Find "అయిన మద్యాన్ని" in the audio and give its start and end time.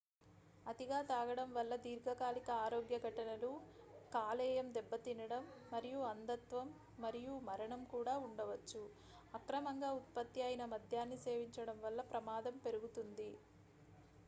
10.41-11.19